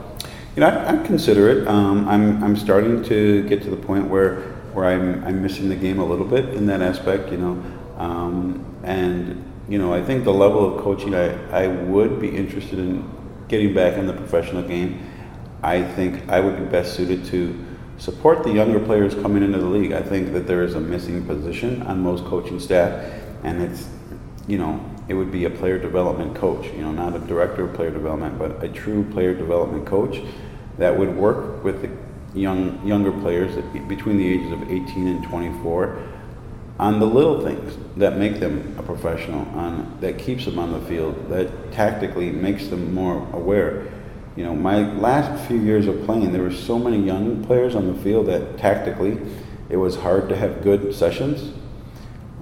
[0.55, 1.67] You know, I, I consider it.
[1.67, 4.41] Um, I'm, I'm starting to get to the point where,
[4.73, 7.63] where I'm, I'm missing the game a little bit in that aspect, you know.
[7.97, 12.79] Um, and, you know, I think the level of coaching I, I would be interested
[12.79, 13.09] in
[13.47, 15.09] getting back in the professional game.
[15.61, 17.65] I think I would be best suited to
[17.97, 19.91] support the younger players coming into the league.
[19.91, 23.87] I think that there is a missing position on most coaching staff, and it's,
[24.47, 27.73] you know, it would be a player development coach, you know, not a director of
[27.73, 30.21] player development, but a true player development coach
[30.77, 31.89] that would work with the
[32.39, 35.99] young younger players be- between the ages of 18 and 24
[36.79, 40.81] on the little things that make them a professional, on that keeps them on the
[40.81, 43.87] field, that tactically makes them more aware.
[44.35, 47.87] You know, my last few years of playing, there were so many young players on
[47.87, 49.17] the field that tactically,
[49.69, 51.53] it was hard to have good sessions.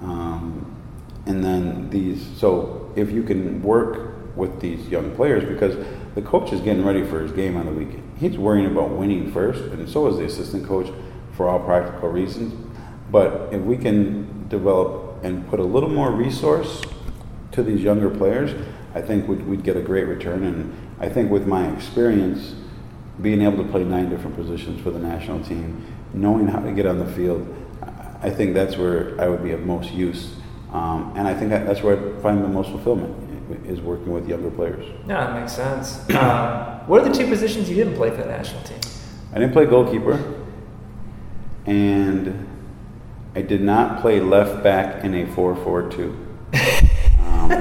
[0.02, 0.76] Um,
[1.24, 5.74] and then these, so if you can work with these young players, because
[6.14, 9.32] the coach is getting ready for his game on the weekend, he's worrying about winning
[9.32, 10.92] first, and so is the assistant coach
[11.32, 12.65] for all practical reasons.
[13.10, 16.82] But if we can develop and put a little more resource
[17.52, 18.54] to these younger players,
[18.94, 20.44] I think we'd, we'd get a great return.
[20.44, 22.54] And I think with my experience,
[23.22, 26.86] being able to play nine different positions for the national team, knowing how to get
[26.86, 27.46] on the field,
[28.22, 30.34] I- think that's where I would be of most use.
[30.72, 33.14] Um, and I think that- that's where I find the most fulfillment
[33.66, 34.84] is working with younger players.
[35.06, 36.00] No, that makes sense.
[36.10, 38.78] Um, what are the two positions you didn't play for the national team?
[39.32, 40.18] I didn't play goalkeeper,
[41.66, 42.46] and
[43.36, 46.26] I did not play left back in a 4 4 2.
[47.20, 47.52] Um,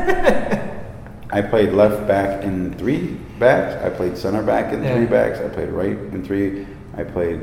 [1.32, 3.08] I played left back in three
[3.40, 3.84] backs.
[3.84, 5.40] I played center back in three backs.
[5.40, 6.66] I played right in three.
[6.96, 7.42] I played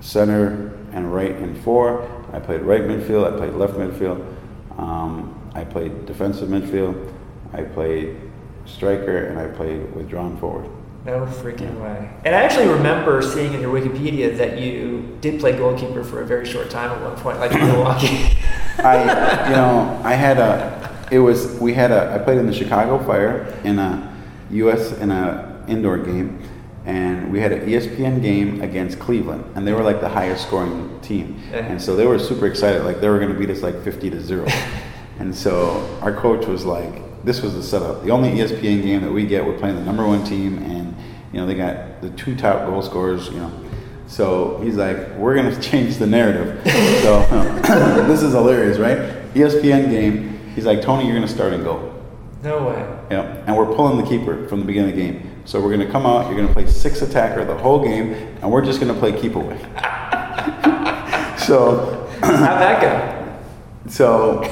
[0.00, 2.02] center and right in four.
[2.30, 3.32] I played right midfield.
[3.32, 4.20] I played left midfield.
[4.76, 7.10] Um, I played defensive midfield.
[7.54, 8.20] I played
[8.66, 10.68] striker, and I played withdrawn forward.
[11.04, 12.10] No freaking way.
[12.24, 16.26] And I actually remember seeing in your Wikipedia that you did play goalkeeper for a
[16.26, 18.36] very short time at one point, like in Milwaukee.
[18.78, 22.52] I, you know, I had a, it was, we had a, I played in the
[22.52, 24.14] Chicago Fire in a
[24.50, 24.92] U.S.
[24.92, 26.42] in a indoor game,
[26.84, 30.98] and we had an ESPN game against Cleveland, and they were like the highest scoring
[31.00, 33.82] team, and so they were super excited, like they were going to beat us like
[33.82, 34.46] fifty to zero,
[35.18, 38.02] and so our coach was like, this was the setup.
[38.02, 40.96] The only ESPN game that we get, we're playing the number one team, and
[41.30, 43.52] you know they got the two top goal scorers, you know.
[44.06, 46.62] So he's like, we're going to change the narrative.
[47.02, 47.20] so
[48.08, 48.96] this is hilarious, right?
[49.34, 50.38] ESPN game.
[50.54, 51.94] He's like, Tony, you're going to start and go.
[52.42, 52.98] No way.
[53.10, 53.44] Yep.
[53.46, 55.42] And we're pulling the keeper from the beginning of the game.
[55.44, 58.12] So we're going to come out, you're going to play six attacker the whole game,
[58.12, 59.58] and we're just going to play keep away.
[61.38, 63.90] so, How'd that go?
[63.90, 64.42] so,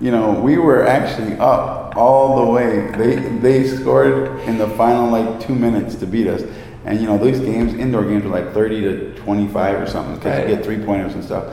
[0.00, 2.90] you know, we were actually up all the way.
[2.92, 6.42] They they scored in the final like two minutes to beat us.
[6.84, 10.38] And you know, these games, indoor games, are like 30 to 25 or something because
[10.38, 10.48] Right.
[10.48, 11.44] you get three pointers and stuff.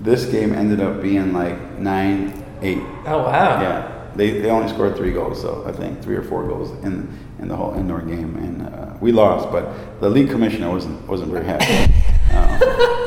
[0.00, 2.82] this game ended up being like nine eight.
[3.06, 3.60] Oh wow!
[3.62, 7.08] Yeah, they, they only scored three goals, so I think three or four goals in
[7.40, 9.50] in the whole indoor game, and uh, we lost.
[9.50, 11.64] But the league commissioner wasn't wasn't very happy.
[12.32, 12.58] uh,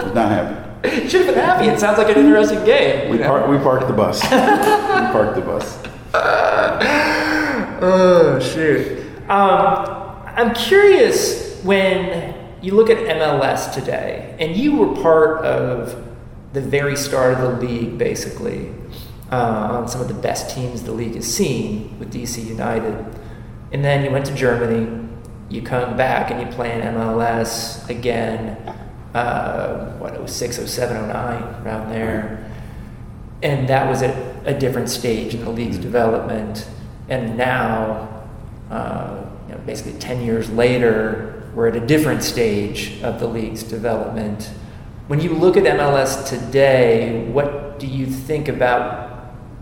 [0.06, 1.08] was not happy.
[1.08, 1.66] Should have been happy.
[1.68, 3.12] It sounds like an interesting game.
[3.12, 4.24] We, par- we parked the bus.
[4.32, 5.78] we parked the bus.
[7.82, 9.00] Oh shoot!
[9.30, 16.08] Um, I'm curious when you look at MLS today, and you were part of
[16.54, 18.74] the very start of the league, basically,
[19.32, 23.06] uh, on some of the best teams the league has seen with DC United.
[23.72, 25.08] And then you went to Germany,
[25.50, 28.58] you come back and you play in MLS again,
[29.14, 32.52] uh, what, 06, 07, 09, around there.
[33.44, 35.84] And that was at a different stage in the league's mm-hmm.
[35.84, 36.68] development.
[37.10, 38.24] And now,
[38.70, 43.64] uh, you know, basically 10 years later, we're at a different stage of the league's
[43.64, 44.52] development.
[45.08, 49.08] When you look at MLS today, what do you think about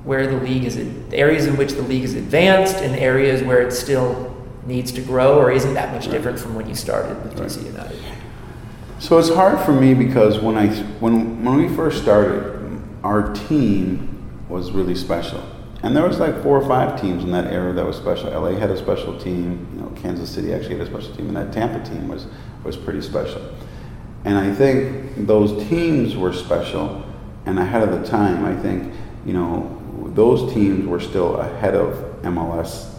[0.04, 3.62] where the league is, the areas in which the league is advanced, and areas where
[3.62, 7.36] it still needs to grow, or isn't that much different from when you started with
[7.36, 8.00] DC United?
[9.00, 10.68] So it's hard for me because when I
[11.00, 15.44] when when we first started, our team was really special,
[15.86, 18.32] and there was like four or five teams in that era that was special.
[18.32, 21.38] LA had a special team, you know, Kansas City actually had a special team, and
[21.38, 22.26] that Tampa team was
[22.64, 23.42] was pretty special.
[24.24, 27.06] And I think those teams were special
[27.46, 28.44] and ahead of the time.
[28.44, 28.92] I think,
[29.26, 29.80] you know,
[30.16, 31.94] those teams were still ahead of
[32.24, 32.92] MLS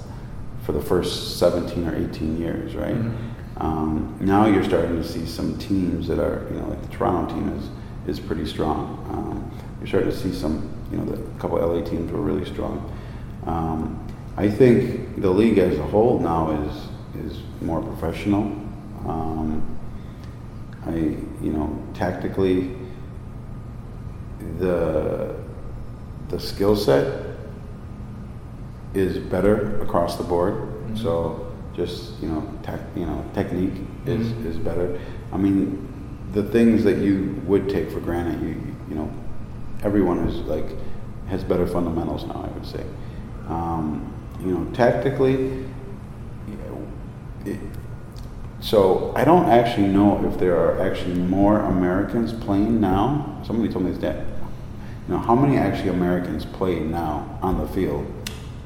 [0.64, 2.94] for the first 17 or 18 years, right?
[2.94, 3.62] Mm-hmm.
[3.66, 7.34] Um, now you're starting to see some teams that are, you know, like the Toronto
[7.34, 7.68] team is,
[8.06, 9.04] is pretty strong.
[9.10, 9.50] Um,
[9.86, 12.92] you're starting to see some, you know, the, a couple LA teams were really strong.
[13.46, 14.04] Um,
[14.36, 16.88] I think the league as a whole now is,
[17.24, 18.42] is more professional.
[19.06, 19.78] Um,
[20.84, 22.74] I, you know, tactically,
[24.58, 25.34] the
[26.28, 27.24] the skill set
[28.94, 30.54] is better across the board.
[30.54, 30.96] Mm-hmm.
[30.96, 34.46] So just you know, tech, you know, technique is mm-hmm.
[34.48, 35.00] is better.
[35.32, 35.88] I mean,
[36.32, 39.12] the things that you would take for granted, you you know,
[39.82, 40.66] everyone is like
[41.28, 42.48] has better fundamentals now.
[42.48, 42.84] I would say,
[43.48, 45.64] um, you know, tactically.
[47.44, 47.60] It,
[48.60, 53.40] so I don't actually know if there are actually more Americans playing now.
[53.46, 54.16] Somebody told me that.
[55.06, 58.04] You know, how many actually Americans play now on the field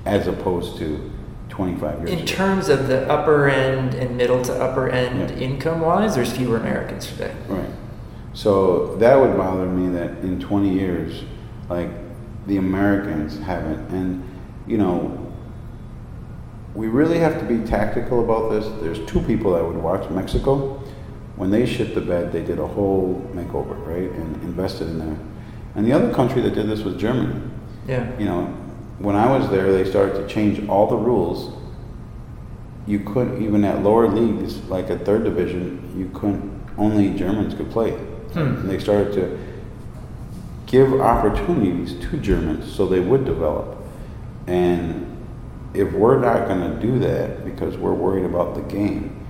[0.07, 1.11] as opposed to
[1.51, 2.27] 25 years In ago?
[2.27, 5.37] terms of the upper end and middle to upper end yeah.
[5.37, 7.35] income wise, there's fewer Americans today.
[7.47, 7.69] Right.
[8.33, 11.25] So that would bother me that in 20 years,
[11.69, 11.91] like
[12.47, 13.89] the Americans haven't.
[13.91, 14.23] And,
[14.67, 15.33] you know,
[16.75, 18.67] we really have to be tactical about this.
[18.81, 20.09] There's two people I would watch.
[20.11, 20.81] Mexico,
[21.37, 25.19] when they shit the bed, they did a whole makeover, right, and invested in there.
[25.75, 27.41] And the other country that did this was Germany.
[27.87, 28.17] Yeah.
[28.19, 28.45] You know,
[28.99, 31.57] when I was there, they started to change all the rules.
[32.87, 36.51] You couldn't even at lower leagues, like at third division, you couldn't.
[36.77, 37.99] Only Germans could play.
[38.33, 38.39] Hmm.
[38.39, 39.39] And they started to
[40.67, 43.77] give opportunities to Germans so they would develop.
[44.47, 45.07] And
[45.75, 49.27] if we're not going to do that because we're worried about the game,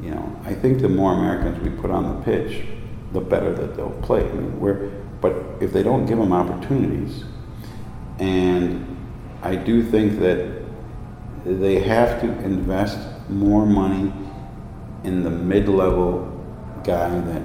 [0.00, 2.66] you know, I think the more Americans we put on the pitch,
[3.12, 4.20] the better that they'll play.
[4.20, 4.90] I mean, we're,
[5.20, 7.24] but if they don't give them opportunities,
[8.18, 8.96] and
[9.42, 10.62] I do think that
[11.44, 14.12] they have to invest more money
[15.04, 16.30] in the mid-level
[16.84, 17.42] guy that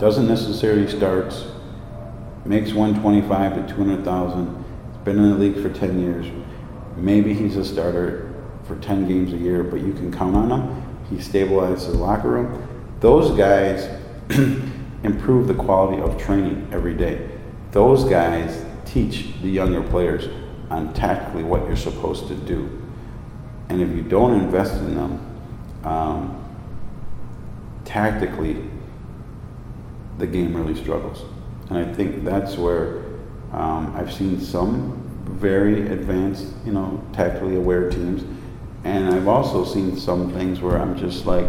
[0.00, 1.46] doesn't necessarily starts,
[2.44, 6.26] makes 125 to 200,000, has been in the league for 10 years,
[6.96, 8.32] Maybe he's a starter
[8.64, 10.98] for 10 games a year, but you can count on him.
[11.08, 12.66] He stabilizes the locker room.
[13.00, 13.88] Those guys
[15.02, 17.30] improve the quality of training every day.
[17.72, 20.28] Those guys teach the younger players
[20.68, 22.68] on tactically what you're supposed to do.
[23.68, 25.26] And if you don't invest in them,
[25.84, 26.44] um,
[27.84, 28.68] tactically,
[30.20, 31.24] the game really struggles.
[31.68, 32.98] And I think that's where
[33.52, 38.24] um, I've seen some very advanced, you know, tactically aware teams.
[38.84, 41.48] And I've also seen some things where I'm just like,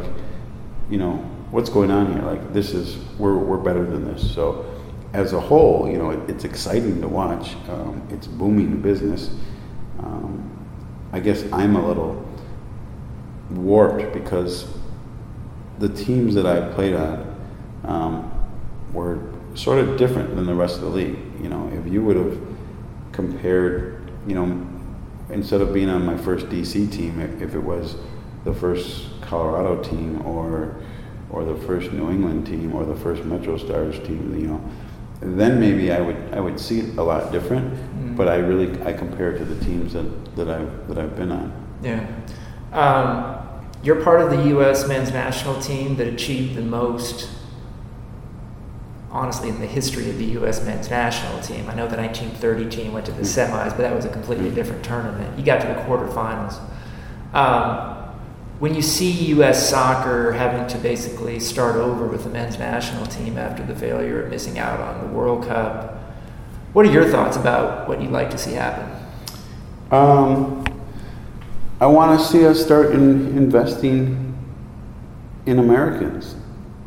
[0.89, 1.13] you know,
[1.51, 2.21] what's going on here?
[2.21, 4.33] Like, this is, we're, we're better than this.
[4.33, 4.65] So,
[5.13, 7.55] as a whole, you know, it, it's exciting to watch.
[7.69, 9.29] Um, it's booming business.
[9.99, 10.49] Um,
[11.11, 12.25] I guess I'm a little
[13.49, 14.67] warped because
[15.79, 17.35] the teams that I played on
[17.83, 18.30] um,
[18.93, 19.19] were
[19.55, 21.19] sort of different than the rest of the league.
[21.41, 22.39] You know, if you would have
[23.11, 24.67] compared, you know,
[25.29, 27.95] instead of being on my first DC team, if it was
[28.43, 30.75] the first Colorado team or
[31.29, 34.61] or the first New England team or the first Metro Stars team, you know,
[35.21, 37.73] then maybe I would I would see it a lot different.
[37.73, 38.17] Mm.
[38.17, 41.31] But I really I compare it to the teams that, that I've that I've been
[41.31, 41.53] on.
[41.81, 42.05] Yeah.
[42.73, 43.41] Um,
[43.83, 44.87] you're part of the U.S.
[44.87, 47.29] men's national team that achieved the most,
[49.11, 50.65] honestly, in the history of the U.S.
[50.65, 51.69] men's national team.
[51.69, 53.49] I know the 1930 team went to the mm.
[53.49, 54.55] semis, but that was a completely mm.
[54.55, 55.37] different tournament.
[55.37, 56.59] You got to the quarterfinals.
[57.33, 57.97] Um,
[58.59, 59.69] when you see U.S.
[59.69, 64.29] soccer having to basically start over with the men's national team after the failure of
[64.29, 65.97] missing out on the World Cup,
[66.73, 68.87] what are your thoughts about what you'd like to see happen?
[69.91, 70.63] Um,
[71.81, 74.37] I want to see us start in investing
[75.47, 76.35] in Americans,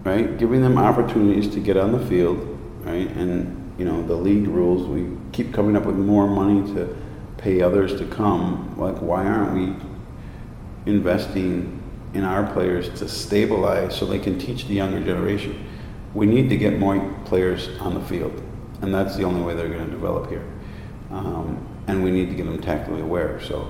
[0.05, 0.39] right?
[0.39, 2.39] Giving them opportunities to get on the field,
[2.83, 3.09] right?
[3.11, 4.87] And you know the league rules.
[4.87, 6.97] We keep coming up with more money to
[7.39, 8.79] pay others to come.
[8.79, 9.75] Like, why aren't we
[10.87, 11.83] investing
[12.15, 15.67] in our players to stabilize so they can teach the younger generation.
[16.15, 18.41] We need to get more players on the field,
[18.83, 20.45] and that's the only way they're going to develop here.
[21.11, 23.41] Um, and we need to get them tactically aware.
[23.41, 23.69] So,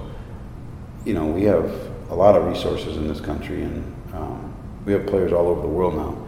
[1.04, 1.64] you know, we have
[2.10, 4.54] a lot of resources in this country, and um,
[4.84, 6.23] we have players all over the world now.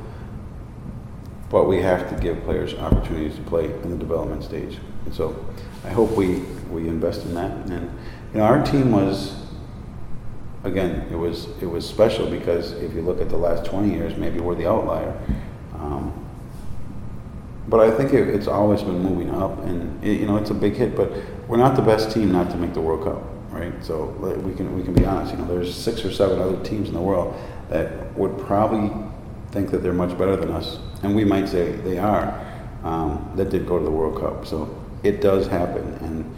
[1.57, 4.76] But we have to give players opportunities to play in the development stage.
[5.07, 5.34] And so,
[5.84, 6.40] I hope we,
[6.70, 7.50] we invest in that.
[7.70, 7.90] And
[8.34, 9.34] you know, our team was
[10.64, 14.18] again, it was it was special because if you look at the last 20 years,
[14.18, 15.18] maybe we're the outlier.
[15.76, 16.12] Um,
[17.68, 20.54] but I think it, it's always been moving up, and it, you know it's a
[20.54, 20.94] big hit.
[20.94, 21.11] But
[21.48, 23.72] we're not the best team not to make the World Cup, right?
[23.82, 24.09] So
[24.44, 25.32] we can we can be honest.
[25.32, 27.34] You know, there's six or seven other teams in the world
[27.70, 28.90] that would probably
[29.57, 32.42] think that they're much better than us, and we might say they are.
[32.84, 34.68] Um, that did go to the World Cup, so
[35.02, 36.30] it does happen, and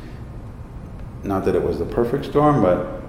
[1.24, 3.02] not that it was the perfect storm, but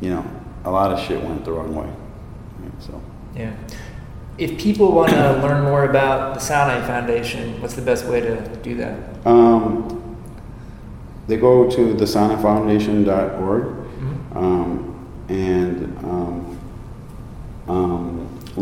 [0.00, 0.24] you know
[0.64, 1.86] a lot of shit went the wrong way.
[1.86, 3.00] Right, so
[3.36, 3.54] yeah.
[4.36, 8.56] If people want to learn more about the Sanneh Foundation, what's the best way to
[8.62, 8.98] do that?
[9.24, 10.18] Um,
[11.28, 14.36] they go to thesannehfoundation.org mm-hmm.
[14.36, 16.21] um, and um,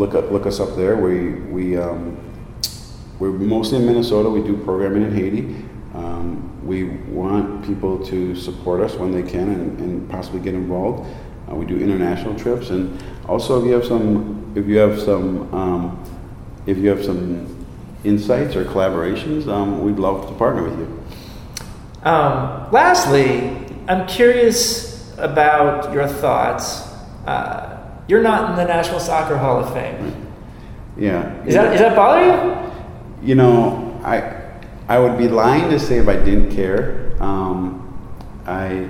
[0.00, 0.96] look up, look us up there.
[0.96, 2.16] We we um,
[3.18, 4.30] we're mostly in Minnesota.
[4.30, 5.42] We do programming in Haiti.
[5.94, 11.06] Um, we want people to support us when they can and, and possibly get involved.
[11.48, 15.52] Uh, we do international trips, and also if you have some, if you have some,
[15.54, 16.04] um,
[16.66, 17.46] if you have some
[18.02, 20.88] insights or collaborations, um, we'd love to partner with you.
[22.08, 23.50] Um, lastly,
[23.86, 26.88] I'm curious about your thoughts.
[27.26, 27.69] Uh,
[28.10, 30.26] you're not in the National Soccer Hall of Fame.
[30.96, 31.42] Yeah.
[31.44, 33.28] Is that, is that bother you?
[33.28, 34.40] You know, I
[34.88, 37.12] I would be lying to say if I didn't care.
[37.20, 37.86] Um,
[38.46, 38.88] I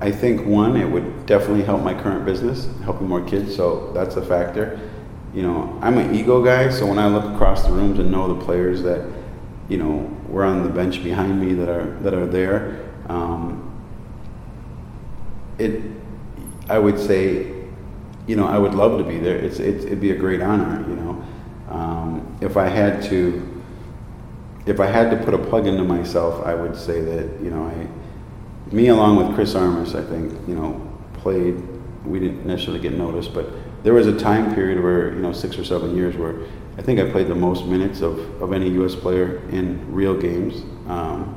[0.00, 3.54] I think one, it would definitely help my current business, helping more kids.
[3.54, 4.80] So that's a factor.
[5.34, 8.32] You know, I'm an ego guy, so when I look across the rooms and know
[8.34, 9.06] the players that,
[9.68, 13.64] you know, were on the bench behind me that are that are there, um,
[15.58, 15.82] it,
[16.68, 17.57] I would say,
[18.28, 19.36] you know, I would love to be there.
[19.36, 20.88] It's, it's it'd be a great honor.
[20.88, 21.24] You know,
[21.68, 23.62] um, if I had to,
[24.66, 27.64] if I had to put a plug into myself, I would say that you know
[27.64, 27.88] I
[28.72, 30.80] me along with Chris Armas, I think, you know,
[31.14, 31.56] played.
[32.04, 33.50] We didn't necessarily get noticed, but
[33.82, 36.36] there was a time period where, you know, six or seven years where
[36.76, 38.94] I think I played the most minutes of, of any U.S.
[38.94, 40.62] player in real games.
[40.88, 41.34] Um,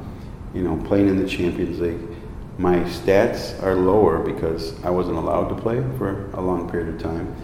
[0.54, 2.11] you know, playing in the Champions League.
[2.58, 7.02] My stats are lower because I wasn't allowed to play for a long period of
[7.02, 7.36] time.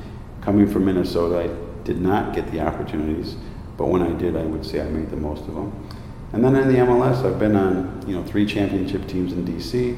[0.41, 3.35] Coming from Minnesota, I did not get the opportunities,
[3.77, 5.89] but when I did, I would say I made the most of them.
[6.33, 9.97] And then in the MLS, I've been on you know three championship teams in DC,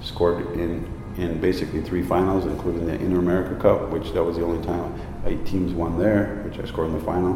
[0.00, 4.44] scored in in basically three finals, including the Inter America Cup, which that was the
[4.44, 4.94] only time
[5.26, 7.32] eight teams won there, which I scored in the final.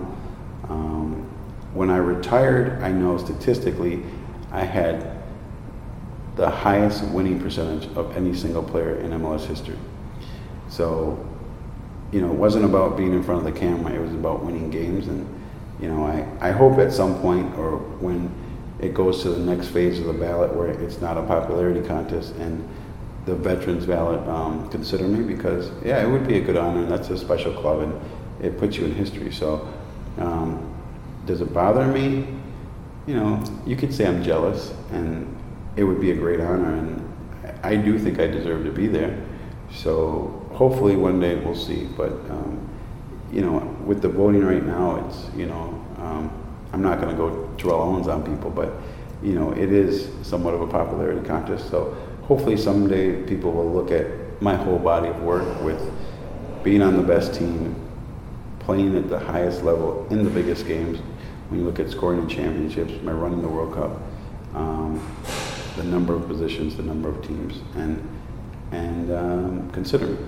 [0.68, 1.28] Um,
[1.74, 4.02] when I retired, I know statistically,
[4.50, 5.17] I had
[6.38, 9.76] the highest winning percentage of any single player in MLS history.
[10.70, 11.18] So,
[12.12, 14.70] you know, it wasn't about being in front of the camera; it was about winning
[14.70, 15.26] games and
[15.80, 18.32] you know, I, I hope at some point or when
[18.80, 22.34] it goes to the next phase of the ballot where it's not a popularity contest
[22.36, 22.68] and
[23.26, 26.90] the veterans ballot um, consider me because yeah, it would be a good honor and
[26.90, 28.00] that's a special club and
[28.44, 29.32] it puts you in history.
[29.32, 29.68] So
[30.18, 30.74] um,
[31.26, 32.26] does it bother me?
[33.06, 35.37] You know, you could say I'm jealous and
[35.78, 37.04] it would be a great honor and
[37.62, 39.16] I do think I deserve to be there.
[39.72, 41.84] So hopefully one day we'll see.
[41.84, 42.68] But um,
[43.32, 46.30] you know, with the voting right now, it's, you know, um,
[46.72, 48.72] I'm not going to go Terrell Owens on people, but,
[49.22, 51.70] you know, it is somewhat of a popularity contest.
[51.70, 54.06] So hopefully someday people will look at
[54.42, 55.80] my whole body of work with
[56.62, 57.74] being on the best team,
[58.60, 60.98] playing at the highest level in the biggest games,
[61.48, 64.02] when you look at scoring in championships, by running the World Cup,
[64.54, 65.00] um,
[65.78, 68.06] the number of positions, the number of teams, and
[68.72, 70.18] and um, consider.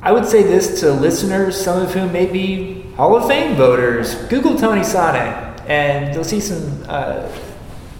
[0.00, 4.14] I would say this to listeners, some of whom may be Hall of Fame voters.
[4.28, 7.30] Google Tony Sanneh, and you'll see some uh,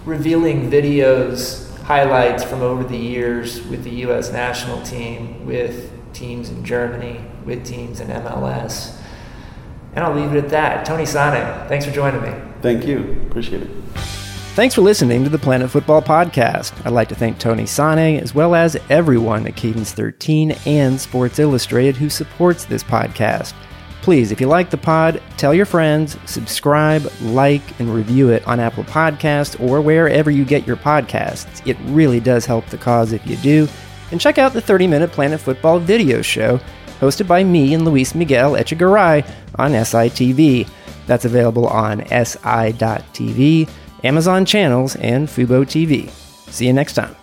[0.06, 4.32] revealing videos, highlights from over the years with the U.S.
[4.32, 8.96] national team, with teams in Germany, with teams in MLS.
[9.94, 10.86] And I'll leave it at that.
[10.86, 12.32] Tony Sanneh, thanks for joining me.
[12.62, 13.20] Thank you.
[13.28, 13.70] Appreciate it.
[14.60, 16.74] Thanks for listening to the Planet Fútbol Podcast.
[16.84, 21.38] I'd like to thank Tony Sanneh as well as everyone at Cadence 13 and Sports
[21.38, 23.54] Illustrated who supports this podcast.
[24.02, 28.60] Please, if you like the pod, tell your friends, subscribe, like, and review it on
[28.60, 31.66] Apple Podcasts or wherever you get your podcasts.
[31.66, 33.66] It really does help the cause if you do.
[34.10, 36.60] And check out the 30 minute Planet Fútbol video show
[37.00, 40.68] hosted by me and Luis Miguel Echegaray on SITV.
[41.06, 43.70] That's available on SI.TV
[44.04, 46.10] Amazon Channels, and Fubo TV.
[46.50, 47.14] See you next time.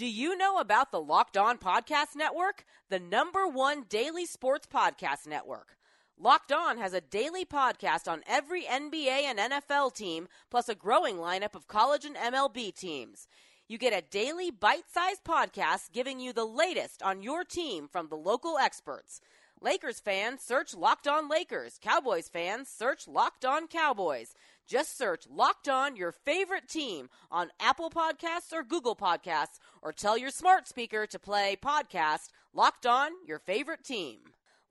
[0.00, 5.26] Do you know about the Locked On Podcast Network, the number one daily sports podcast
[5.26, 5.76] network?
[6.22, 11.16] Locked On has a daily podcast on every NBA and NFL team, plus a growing
[11.16, 13.26] lineup of college and MLB teams.
[13.66, 18.08] You get a daily bite sized podcast giving you the latest on your team from
[18.08, 19.22] the local experts.
[19.62, 21.78] Lakers fans, search Locked On Lakers.
[21.80, 24.34] Cowboys fans, search Locked On Cowboys.
[24.68, 30.18] Just search Locked On your favorite team on Apple Podcasts or Google Podcasts, or tell
[30.18, 34.18] your smart speaker to play podcast Locked On your favorite team.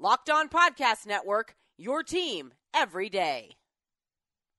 [0.01, 3.57] Locked On Podcast Network, your team every day.